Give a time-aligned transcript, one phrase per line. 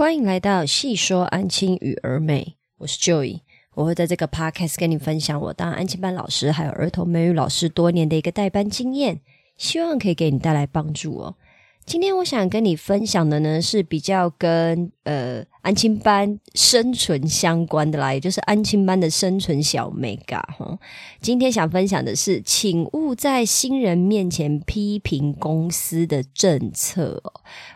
[0.00, 3.40] 欢迎来到细说安亲与儿美，我是 Joy，
[3.74, 9.20] 我会在这个 podcast 跟你分享我当安亲班老师还有儿童美语老师多年的一个代班经验，
[9.58, 11.36] 希望可以给你带来帮助哦。
[11.84, 15.44] 今天我想跟你分享的呢是比较跟呃。
[15.62, 20.78] 安亲班生存相关的啦，也就是安亲班的生存小 mega 哈。
[21.20, 27.22] 今天想分享的是，请勿在新人面前批评公司的政策。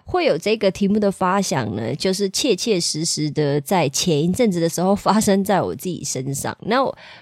[0.07, 6.57] 会有这个题目的发想呢，就是切切实实的在前一阵子的时候发生在我自己身上。
[6.63, 6.79] 那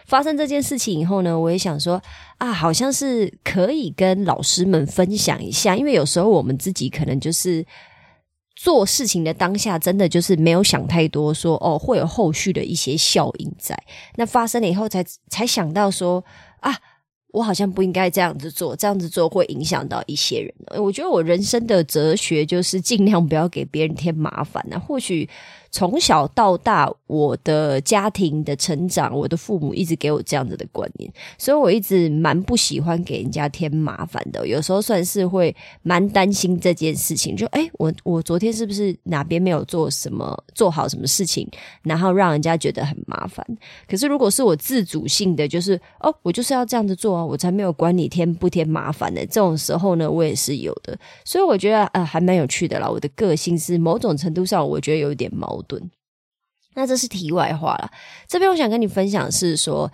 [0.06, 2.00] 发生这件事情以后呢，我也想说
[2.38, 7.66] 啊，好像是可以跟老师们分享一下，因为有时候我们自己可能就是。
[8.62, 13.76] 做事情的当下，真的就是没有想太多，说哦会有后续的一些效应在。
[14.14, 16.24] 那发生了以后，才才想到说
[16.60, 16.72] 啊，
[17.32, 20.54] 我好像不应该这样子做，这样子做会影响到一些人。
[20.80, 24.78] 我觉得我人生的哲学就是尽量不要给别人添麻烦啊。
[24.78, 25.28] 或许。
[25.72, 34.46] 从小到大，我的家庭的成长，我的父母一直给我这样子的观念，所以我一直蛮不喜欢给人家添麻烦的。
[34.46, 41.48] 有时候算是会蛮担心这件事情，就哎，我我昨天是不是哪边没有做什么做好什么事情，
[41.82, 43.44] 然后让人家觉得很麻烦？
[43.88, 49.24] 可是如果是我自主性的，就是哦，我就是要这样子做啊，我才没有管你添不添麻烦的。
[49.24, 50.94] 这种时候呢，我也是有的。
[51.24, 52.86] 所以我觉得呃，还蛮有趣的啦。
[52.86, 55.61] 我的个性是某种程度上，我觉得有一点矛。
[55.66, 55.90] 盾，
[56.74, 57.90] 那这是题外话了。
[58.26, 59.90] 这边我想跟你分享是说，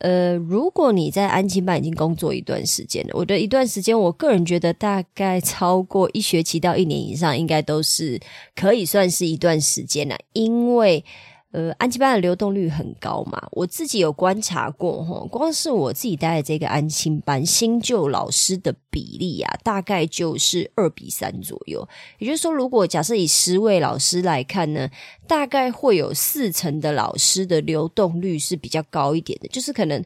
[0.00, 8.20] 呃，如果你在安亲班已经工作一段时间了，我的一段时间，我个人觉得大概超过一学期到一年以上，应该都是
[8.54, 11.04] 可以算是一段时间了，因为。
[11.52, 21.86] 呃，安亲班的流动率很高嘛，我自己有观察过哈，光是我自己待的这个安亲班，新旧老师的比例啊，大概就是二比三左右。
[22.18, 24.88] 也就是说，如果假设以十位老师来看呢，
[25.26, 30.02] 大概会有四成的老师的流动率是比较高一点的，就是可能。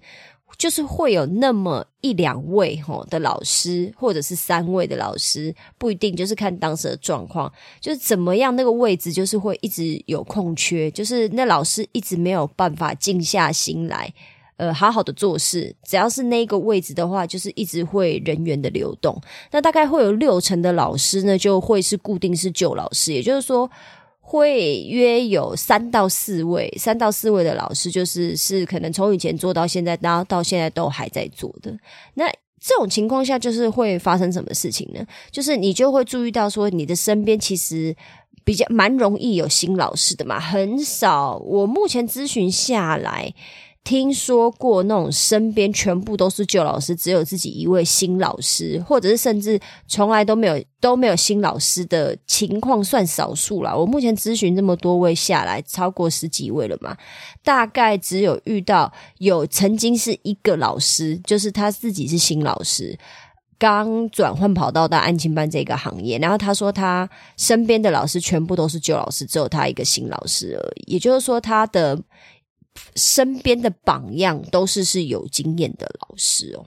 [0.58, 14.12] 就是会有那么一两位哈的老师，或者是三位的老师，不一定，就是看当时的状况，就是怎么样那个位置，就是会一直有空缺，就是那老师一直没有办法静下心来，
[14.56, 15.74] 呃，好好的做事。
[15.84, 19.20] 只要是那个位置的话，就是一直会人员的流动。
[19.50, 23.70] 那大概会有六成的老师呢，就会是固定是旧老师，也就是说。
[24.28, 31.72] 会约有三到四位，三到四位的老师，就是是可能从以前做到现在，然后到现在都还在做的。
[32.14, 32.28] 那
[32.60, 35.06] 这种情况下，就是会发生什么事情呢？
[35.30, 37.94] 就是你就会注意到说，你的身边其实
[38.44, 41.36] 比较蛮容易有新老师的嘛，很少。
[41.36, 43.32] 我目前咨询下来。
[43.86, 53.78] 听说过那种身边全部都是旧老师，只有自己一位新老师，或者是甚至从来都没有都没有新老师的情况，算少数了。
[53.78, 56.96] 我目前咨询这么多位下来，超过十几位了嘛，
[57.44, 62.98] 大概只有遇到有曾经是一个老师，就是他自己是新老师，
[63.56, 70.94] 刚转换跑道到安亲班这个行业，然后他说他身边的老师全部都是旧老师，只有他一个新老师而已。
[70.94, 71.96] 也就是说，他的。
[72.94, 76.66] 身边的榜样都是是有经验的老师哦。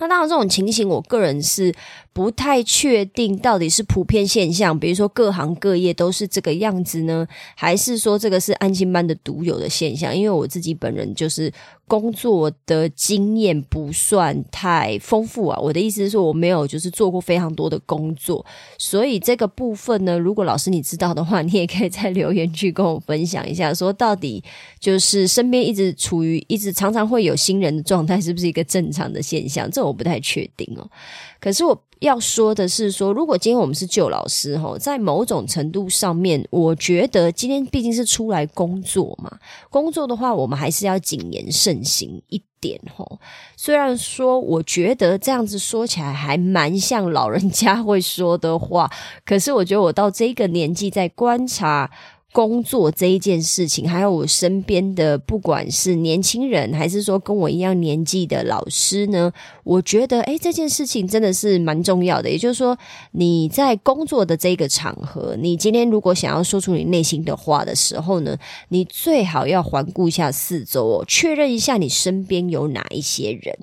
[0.00, 1.72] 那当然，这种情形，我个人是
[2.12, 7.24] 不太确定到底是普遍现象，比如说各行各业都是这个样子呢，
[7.54, 10.16] 还是说这个是安心班的独有的现象？
[10.16, 11.52] 因为我自己本人就是。
[11.90, 18.46] 工作的经验不算太丰富啊，我的意思是说我没有就是做过非常多的工作，
[18.78, 24.40] 所以这个部分呢，如果老师你知道的话，你也可以在留言区跟我分享一下，说到底
[24.78, 29.68] 就是身边一直处于一直常常会有新人的状态，是不是一个正常的现象？
[29.68, 30.90] 这种我不太确定哦。
[31.38, 31.82] 可是我。
[32.00, 39.30] 要说的是，说如果今天我们是旧老师哈，在某种程度上面，我觉得今天毕竟是出来工作嘛，
[39.68, 43.06] 工作的话，我们还是要谨言慎行一点哈。
[43.54, 48.90] 虽然说，我觉得这样子说起来还蛮像老人家会说的话，
[49.26, 51.90] 可是我觉得我到这个年纪在观察。
[52.32, 59.32] 工作这一件事情，还有我身边的，不管是年轻人，还是说跟我一样年纪的老师呢，
[59.64, 62.30] 我觉得，诶，这件事情真的是蛮重要的。
[62.30, 62.78] 也就是说，
[63.10, 68.38] 你在工作的这个场合，你今天如果想要说出你内心的话的时候呢，
[68.68, 73.58] 你最好要环顾一下四周哦，确认一下你身边有哪一些人，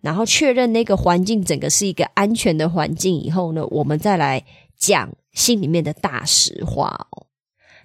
[0.00, 4.44] 然后确认那个环境整个是一个安全的环境以后呢，我们再来
[4.76, 7.27] 讲心里面的大实话哦。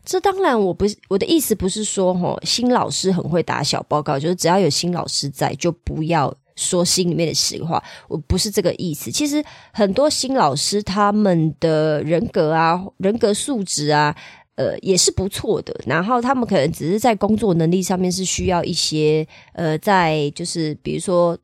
[0.06, 7.82] 这当然，我不是我的意思，不是说哈新老师很会打小报告，就是只要有新老师在，就不要说心里面的实话。
[8.08, 9.10] 我不是这个意思。
[9.12, 14.16] 其实很多新老师他们的人格啊、人格素质啊，
[14.56, 15.74] 呃，也是不错的。
[15.86, 21.38] 然后他们可能只是在工作能力上面是需要一些呃，在就是比如说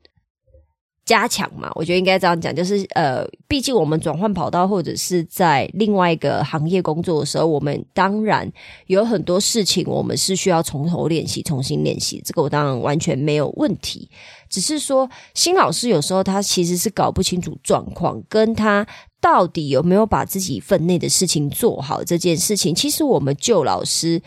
[1.10, 8.48] 加强嘛，我觉得应该这样讲，就是呃，毕竟我们转换跑道或者是在另外一个行业工作的时候，我们当然
[8.86, 12.22] 有很多事情我们是需要从头练习、重新练习。
[12.24, 14.08] 这个我当然完全没有问题，
[14.48, 18.86] 只是说新老师有时候他其实是搞不清楚状况，跟他。
[19.22, 22.02] 到底有没有把自己分内的事情做好？
[22.02, 24.18] 这件事情，其实我们旧老师，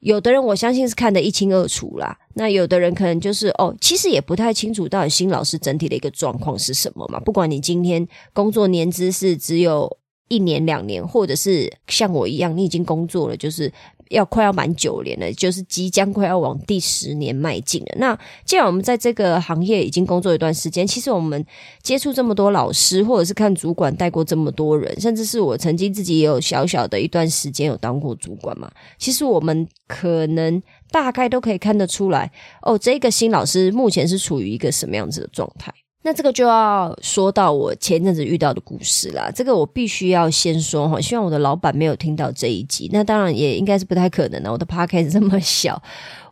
[0.00, 2.18] 有的人我相信是看得一清二楚啦。
[2.34, 7.20] 那有的人可能就是哦，其实也不太清楚到底新老师整体的一个状况是什么嘛。
[7.20, 9.98] 不管你今天工作年资是只有
[10.28, 13.72] 一年两年，或者是像我一样，你已经工作了，就是。
[14.10, 17.92] 要快要满九年了，就是即将快要往第十年迈进了。
[17.96, 21.44] 那既然我们在这个行业已经工作一段时间，其实我们
[21.82, 28.70] 接触这么多老师，或者是看主管带过这么多人，甚至是我曾经自己也有小小的一段时间有当过主管嘛。
[28.98, 30.60] 其实我们可能
[30.90, 32.30] 大概都可以看得出来，
[32.62, 35.72] 哦，这个新老师目前是处于一个什么样子的状态。
[36.02, 39.30] 那这个就要说到我前阵子遇到的故事啦。
[39.30, 42.88] 这个我必须要先说哈，希望我的老板没有听到这一集。
[42.90, 44.50] 那当然也应该是不太可能的。
[44.50, 45.80] 我的 p a r k 这么小，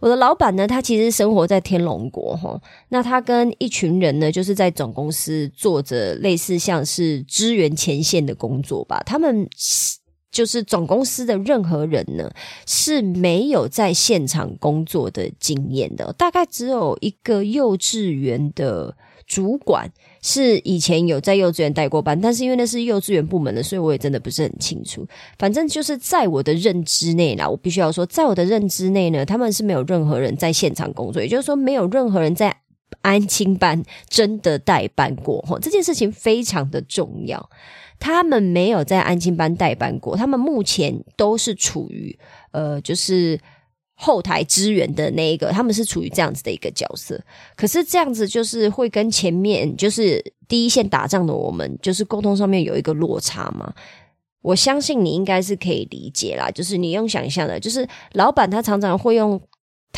[0.00, 2.58] 我的老板呢，他其实生活在天龙国哈。
[2.88, 9.02] 那他跟一群人呢，就是在总公司做着类似像是支援前线的工作吧。
[9.04, 9.46] 他们
[10.30, 12.30] 就是总公司的任何人呢，
[12.66, 18.96] 是没有在现场工作的经验的，大概只有一个幼稚园的。
[19.28, 19.88] 主管
[20.22, 25.06] 是以前有在幼稚园带过班，但是因为那是幼稚园部门的，所以我也真的不是很清楚。
[25.38, 32.56] 反正就是在我的认知内啦，我必须要说，在我的认知内呢，他们是没有任何人在现场工作，也就是说，没有任何人在
[33.02, 35.42] 安亲班真的代班过。
[35.42, 37.50] 哈，这件事情非常的重要。
[38.00, 42.18] 他们没有在安亲班代班过，他们目前都是处于
[42.52, 43.38] 呃，就是。
[44.00, 47.20] 后台支援的那一个，他们是处于这样子的一个角色，
[47.56, 53.74] 可是这样子就是会跟前面就是第一线打仗的我们，就是沟通上面有一个落差嘛。
[54.40, 59.40] 我相信你应该是可以理解啦，就是你用想象的，就是老板他常常会用。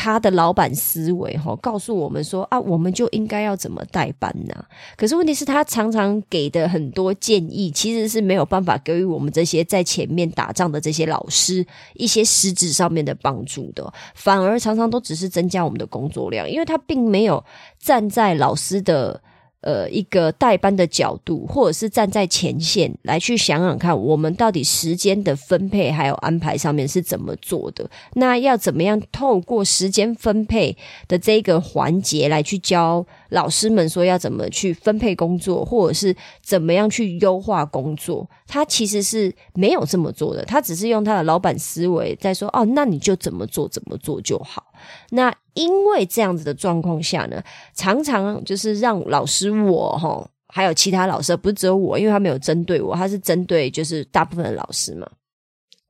[0.01, 4.65] 他的老板思维哈，告诉我们说啊，我们就应该要怎么代班呢？
[4.97, 11.63] 可是问题是，他常常给的很多建议，其实是没有办法给予我们这些在前面打仗的这些老师
[11.93, 17.45] 一些实质上面的帮助的，反而常常都只是增加我们的工作量，因为他并没有
[17.77, 19.21] 站在老师的。
[19.61, 27.87] 呃，一个代班的角度，或者是站在前线来去想想看，我们到底时间的分配还有安排上面是怎么做的？
[28.15, 30.75] 那要怎么样透过时间分配
[31.07, 38.27] 的这个环节来去教老师们说要怎么去分配工作，或者是怎么样去优化工作？
[38.47, 44.65] 他其实是没有这么做的，他只是用他的老板思维在说：“哦，那你就怎么做怎么做就好。”
[45.11, 45.33] 那。
[45.53, 47.43] 因为这样子的状况下呢，
[47.75, 55.05] 常常就是让老师我哈，还有其他老师，不是只有我，因为他没有针对我，他是针对就是大部分的老师嘛。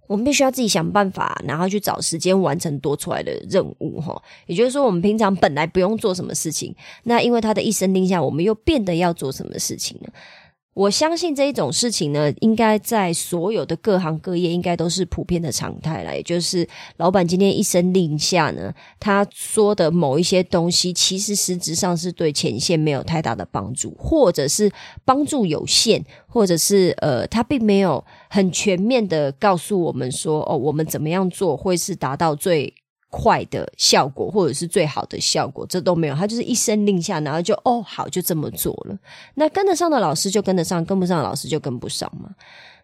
[0.07, 4.19] 我们必须要自己想办法，然后去找时间完成多出来的任务哈。
[4.47, 10.09] 也就是说，我们平常本来不用做什么事情，那因为他的一声令下，我们又变得要做什么事情呢？
[10.73, 16.15] 我相信这一种事情呢，应该在所有的各行各业应该都是普遍的常态了。
[16.15, 16.65] 也就是
[16.95, 24.71] 老板今天一声令下呢，他说的某一些东西，其实实质上是对前线没有太大的帮助，或者是
[25.03, 32.73] 帮助有限，或者是呃，他并没有很全面的告诉我们说，哦，我们怎么样做会是达到最。
[33.11, 36.15] 快的效果，或者是最好的效果，这都没有。
[36.15, 38.97] 他就是一声令下，然后就哦好，就这么做了。
[39.35, 42.29] 那跟得上的老师就跟得上，跟不上的老师就跟不上嘛。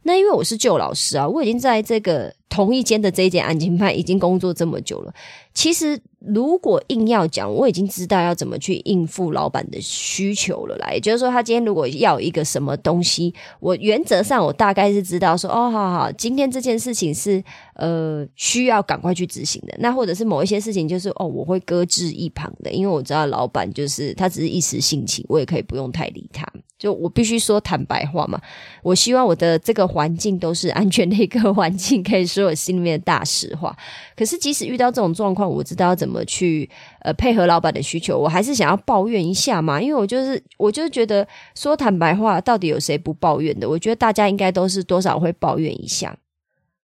[0.03, 5.13] 那因为我是旧老师啊，我已经在这个同一间的这一间安静派已经工作这么久了。
[5.53, 10.91] 其实如果硬要讲，我已经知道要怎么去应付老板的需求了啦。
[10.91, 19.75] 也就是说，他今天如果要一个什么东西，我原则上我大概是知道说，哦，好好，今天这件事情是呃需要赶快去执行的。
[19.79, 26.47] 那或者是某一些事情，就是哦，我会搁置一旁的，因为我知道老板就是他只是一时兴起，我也可以不用太理他。
[26.79, 28.39] 就我必须说坦白话嘛，
[28.83, 33.75] 我希望我的这个环境都是安全的一个环境，可以说我心里面的大实话。
[34.15, 36.69] 可是即使遇到这种状况，我知道要怎么去
[37.01, 43.67] 呃配合老板的需求，我还是想要抱怨一下嘛，因为我就是我就是觉得说坦白话，到底有谁不抱怨的？
[43.67, 46.15] 我觉得大家应该都是多少会抱怨一下。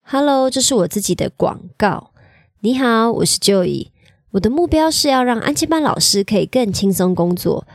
[0.01, 2.12] Hello，这是我自己的广告。
[2.62, 3.89] 你好，我是 Joey，
[4.31, 7.67] 我的目标是要让安琪班老师可以更轻松工作。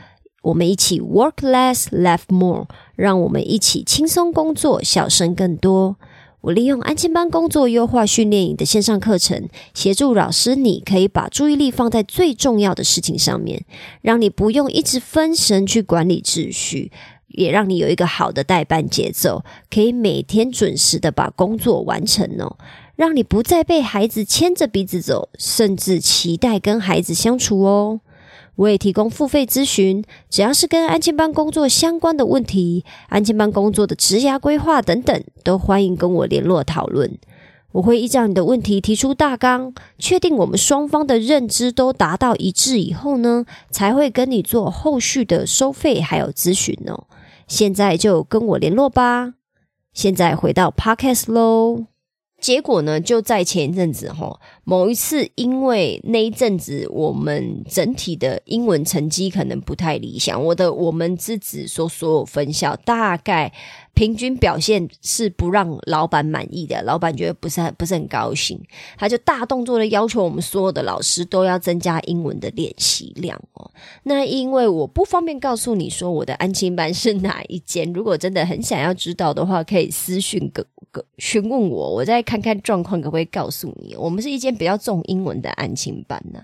[0.49, 2.65] 我们一起 work less, laugh more，
[2.95, 5.97] 让我们一起轻松工作，笑声更多。
[6.41, 13.65] 我利用安亲班工作优化训练营的线上课程，协助老师，你可以把注意力放在最重要的事情上面，
[14.01, 16.91] 让你不用一直分神去管理秩序，
[17.27, 22.57] 也让你有一个好的代班节奏，可以每天准时的把工作完成哦。
[22.95, 27.99] 让你不再被孩子牵着鼻子走，甚至期待跟孩子相处哦。
[28.59, 37.17] 我也提供付费咨询，只要是跟安亲班工作相关的问题，安亲班工作的职涯规划等等，都欢迎跟我联络讨论。
[37.71, 47.05] 我会依照你的问题提出大纲，确定我们双方的认知都达到一致以后呢，才会跟你做后续的收费还有咨询哦。
[47.47, 49.35] 现在就跟我联络吧。
[49.93, 51.85] 现在回到 Podcast 喽。
[52.41, 63.51] 结果呢，就在前一阵子哈，某一次，因为那一阵子我们整体的英文成绩可能不太理想，我的我们之子说所有分校大概。
[63.95, 68.57] 平均表现是不让老板满意的，老板觉得不是很不是很高兴，
[68.97, 73.69] 他就大动作的要求我们所有的老师都要增加英文的练习量哦。
[74.03, 83.93] 那因为我不方便告诉你说我的安亲班是哪一间，如果真的很想要知道的话，可以私讯个个询问我，我再看看状况可不可以告诉你。
[83.97, 86.39] 我们是一间比较重英文的安亲班呢。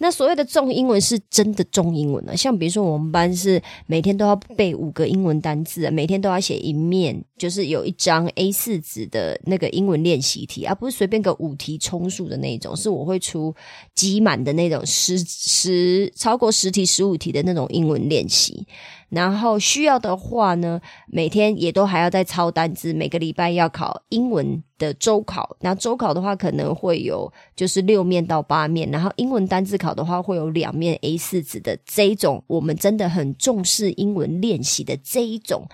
[0.00, 13.52] 那所谓的重英文是真的重英文啊，像比如说我们班是每天都要背五个英文单字，每天都要写一面，就是有一张 A 四纸的那个英文练习题，而不是随便个五题充数的那种，是我会出
[13.96, 18.64] 积满的那种十十超过十题十五题的那种英文练习。
[19.08, 25.56] 然后需要的话呢，每天也都还要再抄单字，每个礼拜要考英文的周考。
[25.60, 32.44] 那周考的话，可能会有就是六面到八面，然后英文单字考的话，会有两面 A 四纸的这一种。
[32.46, 35.66] 我们真的很重视英文练习的这一种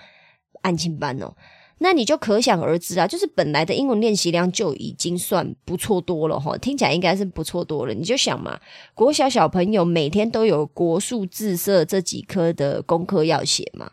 [0.61, 1.33] 案情班哦。
[1.79, 7.93] 那你就可想而知啊，就是本来的英文练习量就已经算不错多了哈，听起来应该是不错多了。
[7.93, 8.57] 你就想嘛，
[8.93, 13.91] 国小小朋友每天都有国数、字社这几科的功课要写嘛，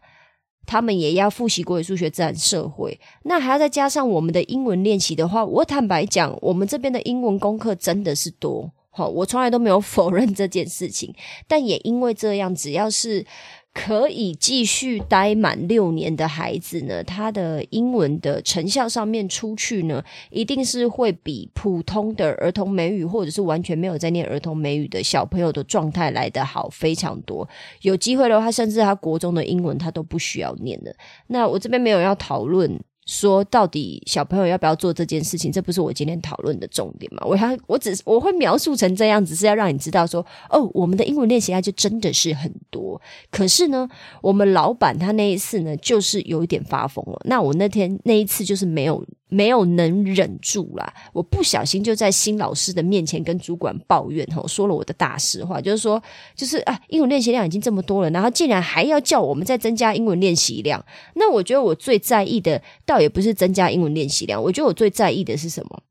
[0.65, 11.12] 他们也要复习国语、数学、自然、社会，那还要再加上我们的英文练习的话，我坦白讲，我们这边的英文功课真的是多，好，我从来都没有否认这件事情，
[11.49, 13.27] 但也因为这样，只要是。
[13.75, 27.49] 可以继续待满六年的孩子呢，他的英文的成效上面出去呢，一定是会比普通的儿童美语或者是完全没有在念儿童美语的小朋友的状态来得好非常多。
[27.81, 30.95] 有机会的话，甚至他国中的英文他都不需要念的。
[31.29, 32.79] 那我这边没有要讨论。
[33.06, 35.50] 说到底，小朋友要不要做这件事情？
[35.50, 37.23] 这不是我今天讨论的重点嘛？
[37.26, 43.00] 我还我只我会描述成这样，只是要让你知道说，哦，我们的英文练习量就真的是很多。
[43.30, 43.88] 可是呢，
[44.21, 47.21] 我们老板他那一次呢，就是有一点发疯了。
[47.25, 49.04] 那我那天那一次就是没有。
[49.33, 56.01] 没有能忍住啦，我不小心就在新老师的面前跟主管抱怨吼，说了我的大实话，就是说，
[56.37, 60.85] 就是啊，英文练习量已经这么多了，然后竟然还要叫我们再增加英文练习量。
[61.15, 65.83] 那我觉得我最在意的，倒也不是增加英文练习量，我觉得我最在意的是什么？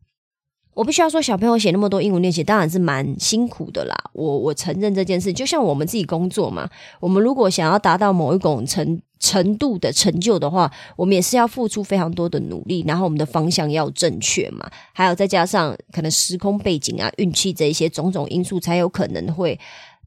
[0.76, 3.96] 我必须要说，小朋友写那么多英文练习，当然是蛮辛苦的啦。
[4.14, 6.70] 我我承认这件事，就像我们自己工作嘛，
[7.00, 9.02] 我们如果想要达到某一种程。
[9.22, 19.58] 程度的成就的话，我们也是要付出非常多的努力，然后我们的方向要正确嘛，还有再加上可能时空背景啊、运气这一些种种因素，才有可能会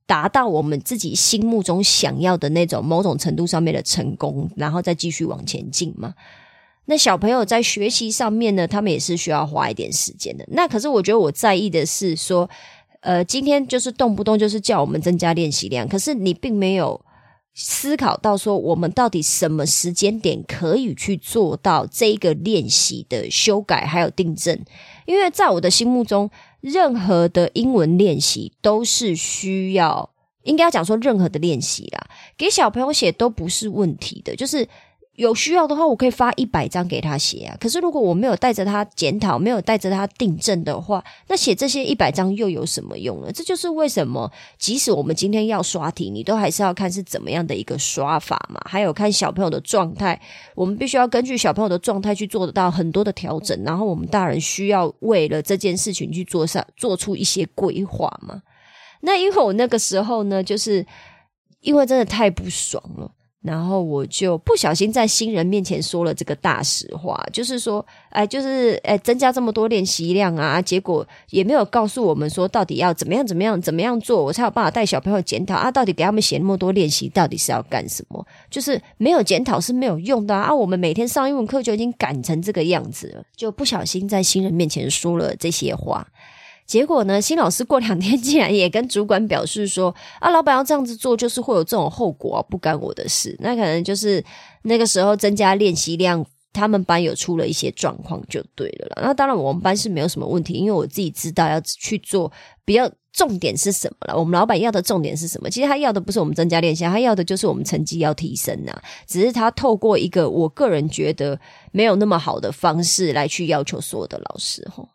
[0.05, 6.13] 达到我们自己心目中想要的那种某种程度上面的成功，然后再继续往前进嘛。
[6.87, 10.45] 那小朋友在学习上面呢，他们也是需要花一点时间的。
[10.49, 12.51] 那可是我觉得我在意的是说，
[13.01, 17.01] 呃，今天就是动不动就是叫我们增加练习量，可是你并没有。
[17.55, 24.59] 思考到说，我们到底什么时间点可以去做到这个练习的修改还有订正？
[25.07, 26.29] 因为在我的心目中，
[26.61, 30.11] 任何的英文练习都是需要，
[30.43, 32.07] 应该讲说任何的练习啦，
[32.37, 34.69] 给小朋友写都不是问题的，就是。
[35.17, 37.57] 有需要的话，我可以发一百张给他写啊。
[37.61, 43.31] 可是如果我没有带着他检讨，没有带着他订正的话，那写这些一百张又有什么用呢？
[43.33, 48.61] 这就是为什么，即使我们今天要刷题，你都还是要看是怎么样的一个刷法嘛。
[48.65, 50.21] 还有看小朋友的状态，
[50.57, 53.57] 我们必须要根据小朋友的状态去做得到很多的调整。
[53.63, 58.43] 然后我们大人需要为了这件事情去做上做出一些规划嘛。
[59.03, 60.85] 那因为我那个时候呢，就是
[61.61, 63.09] 因为真的太不爽了。
[63.45, 78.27] 然后我就不小心在新人面前说了这个大实话，就是说，哎，就是哎，增加这么多练习量啊，结果也没有告诉我们说到底要怎么样怎么样怎么样做，我才有办法带小朋友检讨啊，到底给他们写那么多练习，到底是要干什么？
[78.51, 80.55] 就是没有检讨是没有用的啊！
[80.55, 86.09] 我们每天上英文课就已经赶成这个样子了，就不小心在新人面前说了这些话。
[86.67, 87.21] 结果呢？
[87.21, 94.25] 新老师过两天竟然也跟主管表示说：“啊，老板要这样子做，就是会有这种后果，不干我的事。”那可能就是
[94.63, 99.03] 那个时候增加练习量，他们班有出了一些状况，就对了啦。
[99.03, 102.33] 那当然，我们班是没有什么问题，因为我自己知道要去做。
[102.65, 104.19] 比较重点是什么了？
[104.19, 105.51] 我们老板要的重点是什么？
[105.51, 108.73] 其实他要的不是我们增加练习，他要的就是我们成绩要提升呐。
[109.07, 111.39] 只是他透过一个我个人觉得
[111.73, 114.89] 没有那么好的方式来去要求所有的老师吼。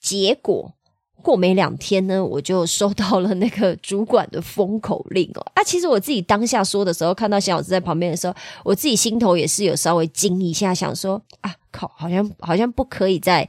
[0.00, 0.72] 结果。
[1.26, 5.44] 过没两天呢，我就收到了那个主管的封口令哦。
[5.54, 13.48] 啊，其实我自己当下说的时候，看到小老师在旁边的时候，我自己心头也是有稍微惊一下，想说啊，靠，好像好像不可以在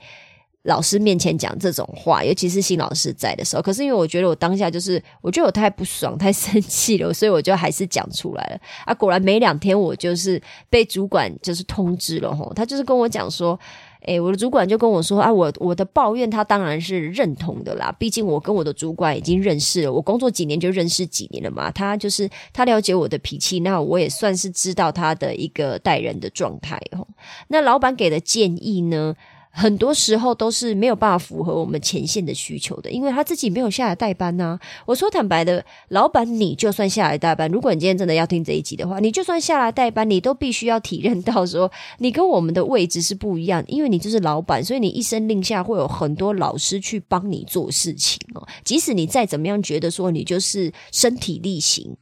[0.63, 3.61] 老师面前讲这种话，尤其是新老师在的时候。
[3.61, 8.59] 可是因为我觉得我当下就是，我觉得我太不爽、太生气了，所以我就还是讲出来了。
[8.85, 13.59] 啊，果然没两天，我就是被主管就是通知了吼，他就是跟我讲说。
[14.07, 21.69] 诶，我的主管就跟我说啊，我我的抱怨他当然是认同的啦，毕竟我跟我的主管已经认识了，我工作几年就认识几年了嘛。
[21.69, 27.05] 他就是他了解我的脾气，那我也算是知道他的一个待人的状态哦。
[27.49, 29.13] 那老板给的建议呢？
[29.57, 34.59] 很多时候都是没有办法符合我们前线的需求的，因为他自己没有下来代班呐。
[34.85, 48.47] 我说坦白的，老板，你就算下来代班，如果你今天真的要听这一集的话，你就算下来代班，你都必须要体认到说，你跟我们的位置是不一样，因为你就是老板，所以你一声令下会有很多老师去帮你做事情哦。
[48.63, 51.97] 即使你再怎么样觉得说你就是身体力行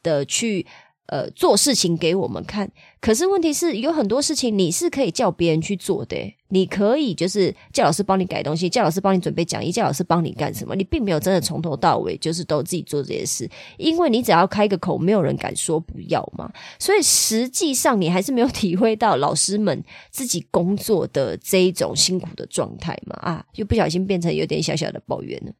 [0.00, 0.64] 的去。
[1.06, 6.16] 呃，做事情给我们看，可是问题是有很多事情你是可以叫别人去做的。
[6.48, 10.74] 你可以就是叫老师帮你改东西，叫老师帮你准备讲义，叫老师帮你干什么？
[10.74, 16.50] 你并没有真的从头到尾就是都自己做这些事，因为你只要开个口，没有人敢说不要嘛。
[16.78, 23.14] 所以实际上你还是没有体会到老师们自己工作的这一种辛苦的状态嘛？
[23.16, 25.52] 啊，就不小心变成有点小小的抱怨了。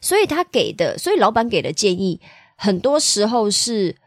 [0.00, 2.20] 所以他给的，所以老板给的建议，
[2.56, 4.01] 很多时候是。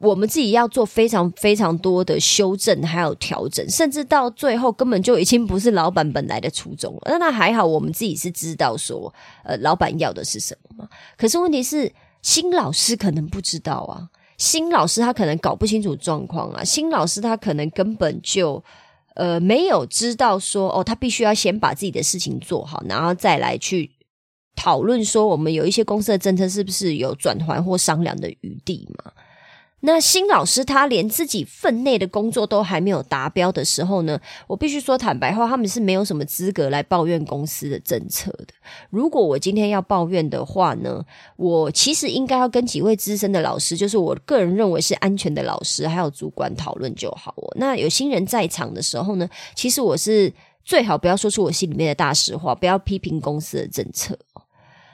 [0.00, 7.00] 我们自己要做非常非常多的修正，还有调整，甚至到最后根本就已经不是老板本来的初衷了。
[7.04, 9.12] 那那还好，我们自己是知道说，
[9.44, 10.88] 呃，老板要的是什么嘛。
[11.18, 14.08] 可是问题是，新老师可能不知道啊，
[14.38, 18.64] 新老师他可能搞不清楚状况啊，新老师他可能根本就
[19.16, 23.90] 呃没有知道说，哦，他必须要先把自己的事情做好，然后再来去
[24.56, 29.12] 讨论说，我们有一些公司的政策是不是有转换或商量的余地嘛。
[29.82, 38.48] 那新老师他连自己分内的工作都还没有达标的时候呢，我必须说坦白话，他们是没有什么资格来抱怨公司的政策的。
[38.90, 41.04] 如果我今天要抱怨的话呢，
[41.36, 47.34] 我其实应该要跟几位资深的老师，就是我个人认为是安全的老师，还有主管讨论就好。
[47.56, 54.18] 那有新人在场的时候呢，其实我是最好不要说出我心里面的大实话，不要批评公司的政策。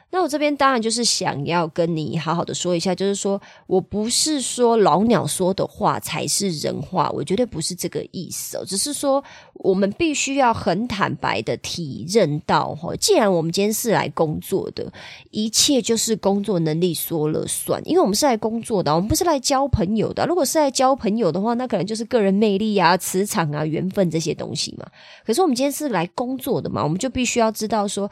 [0.08, 8.64] 那我这边当然就是想要跟你好好的说一下，就是说我不是说老鸟说的话才是人话，我绝对不是这个意思哦。
[8.64, 9.22] 只是说
[9.54, 14.90] 我们必须要很坦白的体认到，哈，既然我们今天是来工作的，
[15.32, 20.24] 一切就是工作能力说了算，因为我们是来工作的，我们不是来交朋友的。
[20.24, 24.86] 如果是来交朋友的话，那可能就是个人魅力啊、磁场啊、缘分这些东西嘛。
[25.26, 28.10] 可是我们今天是来工作的嘛，我们就必须要知道说。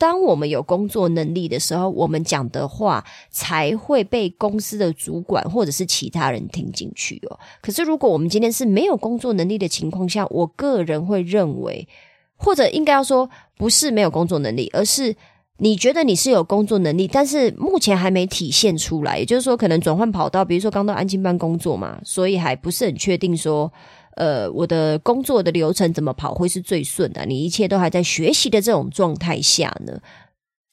[0.00, 7.38] 当我们有工作能力的时候，我们讲的话才会被公司的主管或者是其他人听进去哦。
[7.60, 11.86] 可是，如果我们今天是没有工作能力的情况下，我个人会认为，
[12.34, 15.14] 或者应该要说，不是没有工作能力，而是
[15.58, 19.18] 你觉得你是有工作能力，但是目前还没体现出来。
[19.18, 23.70] 也就是说，可能转换跑道，比如说刚到安静班工作嘛，所以还不是很确定说。
[24.16, 27.24] 呃，我的工作的流程怎么跑会是最顺的？
[27.26, 30.00] 你一切都还在学习的这种状态下呢？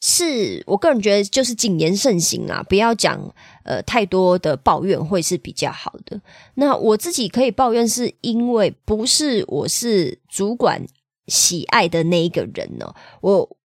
[0.01, 3.19] 是我个人觉得就是谨言慎行啊，不要讲
[3.63, 6.21] 呃太多的抱怨会是比较好的。
[6.55, 10.85] 那我自己可以抱怨，是因为不是我是主管
[11.27, 13.57] 喜爱的那一个人呢，我。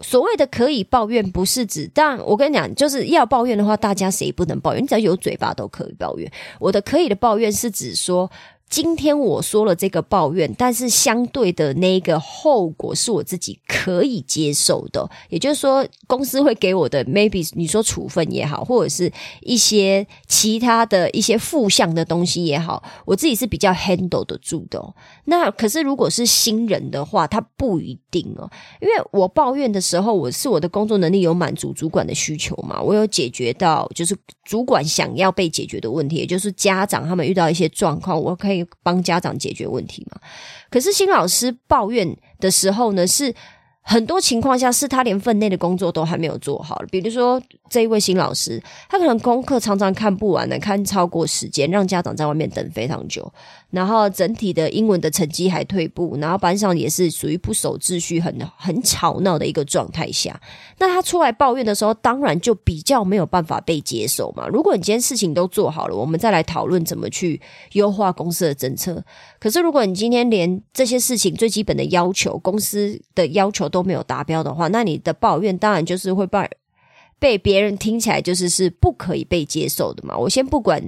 [0.00, 4.82] 所谓的可以抱怨，不是指，但我跟你讲，就是要抱怨的话，大家谁不能抱怨？
[4.82, 6.30] 你只要有嘴巴都可以抱怨。
[6.58, 8.28] 我的可以的抱怨是指说，
[8.74, 24.84] 今天我说了这个抱怨，但是相对的那个后果是我自己可以接受的，也就是说，公司会给我的 maybe 你说处分也好，或者是一些其他的一些负向的东西也好，我自己是比较 handle 得住的。
[25.26, 38.63] 那可是如果是新人的话，他不一定哦，因为我抱怨的时候，我是我的工作能力有满足主管的需求嘛，我有解决到就是主管想要被解决的问题，也就是家长他们遇到一些状况，我可以。
[38.82, 40.20] 帮家长解决问题嘛？
[40.70, 43.34] 可是新老师抱怨的时候呢，是
[43.86, 46.82] 很多情况下是他连分内的工作都还没有做好。
[46.90, 53.30] 比如说这一位新老师，他可能功课常常看不完的，看超过时间，让家长在外面等非常久。
[53.70, 60.40] 然后整体的英文的成绩还退步，然后班上也是属于不守秩序、很很吵闹的一个状态下。
[60.78, 64.46] 那他出来抱怨的时候，当然就比较没有办法被接受嘛。
[64.46, 67.40] 如果你今天事情都做好了，我们再来讨论怎么去
[67.72, 69.04] 优化公司的政策。
[69.40, 76.48] 可是如果你今天连这些事情最基本的要求、公司的要求都没有达标的话，那你的抱怨当然就是会被
[77.18, 80.16] 被别人听起来就是是不可以被接受的嘛。
[80.16, 80.80] 我先不管。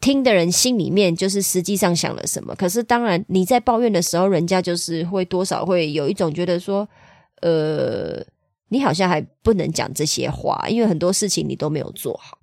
[0.00, 6.88] 听的人心里面就是实际上想了什么，可是当然你在抱怨的时候，人家就是会多少会有一种觉得说，
[7.40, 8.24] 呃，
[8.68, 12.37] 你好像还不能讲这些话，因为很多事情你都没有做好。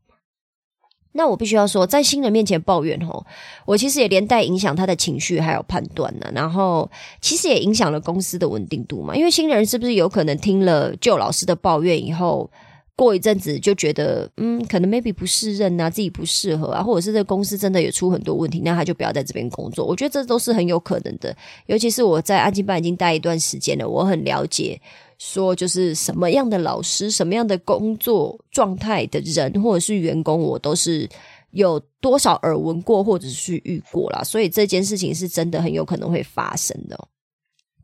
[1.16, 3.26] 那我必须要说，在新人面前抱怨吼，
[3.66, 12.50] 我其实也连带影响他的情绪还有判断呢，然后其实也影响了公司的稳定度嘛，因为新人是不是有可能听了旧老师的抱怨以后？
[12.98, 19.86] 过一阵子就觉得，嗯，可能 maybe 不适任啊，自己不适合啊，或者是这公司真的有出很多问题，那他就不要在这边工作。
[19.86, 21.36] 我觉得这都是很有可能的。
[21.66, 24.80] 尤其是我在安静班已经待一段时间了，我很了解，
[25.18, 31.10] 说就是什么样的老师、什么样的工作状态的人，或者是员工，我都是
[31.52, 34.24] 有多少耳闻过，或者是遇过啦。
[34.24, 37.08] 所以这件事情是真的很有可能会发生的。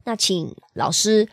[0.04, 1.28] 那请老师。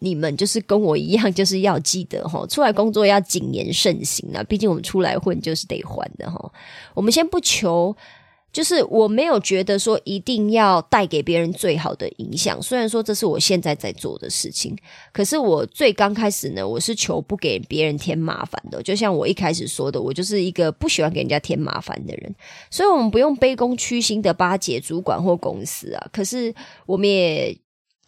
[0.00, 4.42] 你们就是跟我一样，就是要记得哈，出来工作要谨言慎行啊！
[4.42, 6.52] 毕竟我们出来混就是得还的哈。
[6.94, 7.96] 我们先不求，
[8.54, 12.62] 就是我没有觉得说一定要带给别人最好的影响。
[12.62, 14.74] 虽然说这是我现在在做的事情，
[15.12, 18.82] 可是我最刚开始呢，我是求不给别人添麻烦的。
[18.82, 22.34] 就像我一开始说的，我就是一个不喜欢给人家添麻烦的人。
[22.70, 26.08] 所以，我们不用卑躬屈膝的巴结主管或公司啊。
[26.12, 26.54] 可是，
[26.86, 27.58] 我们也。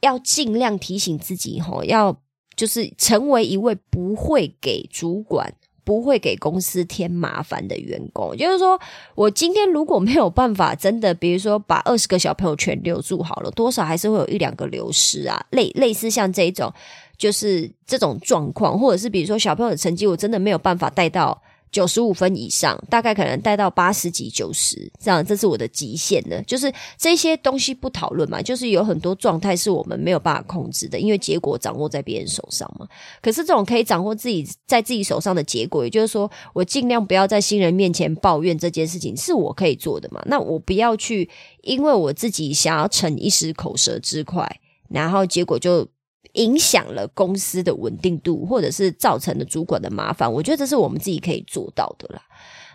[0.02, 2.14] 要尽量提醒自己，吼，要
[2.54, 5.52] 就是成为一位不会给主管、
[5.86, 8.36] 不会给公司添麻烦的员工。
[8.36, 8.78] 就是说，
[9.14, 15.46] 我今天如果没有办法，真的，比如说把二十个小朋友全留住好了，多少还是会有一两个流失啊。
[15.50, 16.72] 类类似像这种，
[17.16, 21.40] 就是这种状况，或者是比如说小朋友的成绩，我真的没有办法带到。
[21.76, 26.42] 九十五分以上，大概可能带到八十几、九十这样，这是我的极限的。
[26.44, 32.88] 就是这些东西不讨论嘛，就是有很多状态是我们没有办法控制的，因为结果掌握在别人手上嘛。
[33.20, 40.22] 可是这种可以掌握自己在自己手上的结果，也就是说，我尽量不要在新人面前抱怨这件事情，是我可以做的嘛？
[40.24, 41.28] 那我不要去，
[41.60, 45.86] 因为我自己想要逞一时口舌之快，然后结果就。
[46.32, 52.22] 影响了公司的稳定度，或者是造成了主管的麻烦，我觉得这是我们自己可以做到的啦。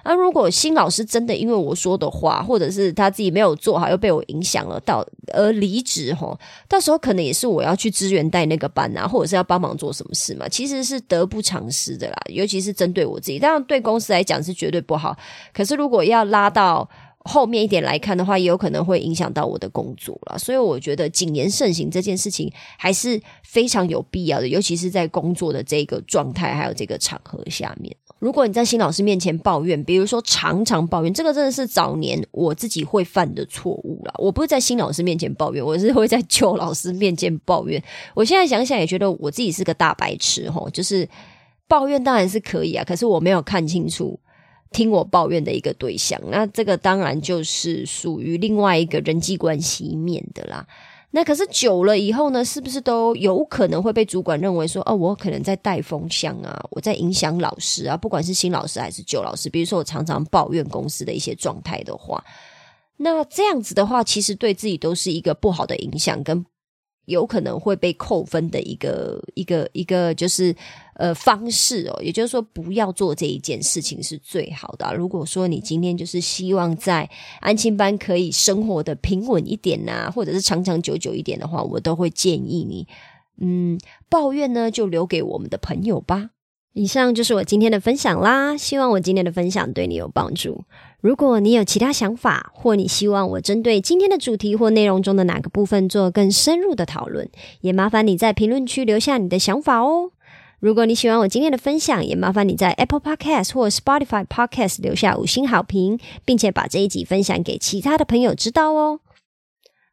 [0.03, 6.35] 那如果新老师真的因为我说的话，或者是他自己没有做好，又被我影响了到而离职哈，
[6.67, 12.17] 到时候可能也是我要去支援带那个班啊，或者是要帮忙做什么事嘛，其实是得不偿失的啦。
[12.29, 15.15] 尤其是针对我自己，当然对公司来讲是绝对不好。
[15.53, 16.89] 可是如果要拉到。
[17.25, 27.95] 后面一点来看的话，也有可能会影响到我的工作了，所以我觉得谨言慎行这件事情还是非常有必要的，尤其是在工作的这个状态还有这个场合下面。
[28.17, 34.13] 如果你在新老师面前抱怨，比如说常常抱怨，这个真的是早年我自己会犯的错误了。
[34.17, 37.81] 我不是在新老师面前抱怨，我是会在旧老师面前抱怨。
[38.13, 41.07] 我现在想想也觉得我自己是个大白痴吼，就是
[41.67, 44.19] 抱怨当然是可以啊，可是我没有看清楚。
[44.71, 50.65] 听我抱怨的一个对象，那这个当然就是属于另外一个人际关系面的啦。
[51.11, 59.49] 那可是久了以后呢，是不是都有可能会被主管认为说，哦，我可能在带风向啊，我在影响老师啊，不管是新老师还是旧老师。
[59.49, 62.23] 比如说我常常抱怨公司的一些状态的话，
[62.95, 66.45] 那这样子的话，其实对自己都是一个不好的影响跟。
[67.05, 70.55] 有可能会被扣分的一个一个一个就是
[70.95, 74.93] 呃方式哦，也就是说不要做这一件事情是最好的。
[74.95, 77.09] 如果说你今天就是希望在
[77.39, 82.87] 安亲班可以生活的平稳一点呐，或者是长长久久一点的话，我都会建议你，
[83.39, 86.29] 嗯，抱怨呢就留给我们的朋友吧。
[86.73, 90.63] 以上就是我今天的分享啦，希望我今天的分享对你有帮助。
[91.01, 97.27] 如果你有其他想法，或你希望我针对今天的主题或内容中的哪个部分做更深入的讨论，
[97.61, 100.11] 也麻烦你在评论区留下你的想法哦。
[100.59, 108.99] 如果你喜欢我今天的分享，也麻烦你在 Apple Podcast 或 Spotify Podcast 留下五星好评，并且把这一集分享给其他的朋友知道哦。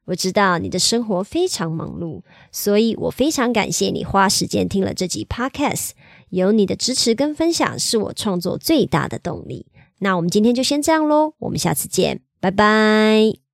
[0.05, 2.21] 我知道你的生活非常忙碌，
[2.53, 5.93] 所以我非常感谢你花时间听了这集 Podcast。
[6.29, 9.65] 有你的支持跟分享，是我创作最大的动力。
[9.99, 13.48] 那我们今天就先这样喽，我们下次见，拜拜。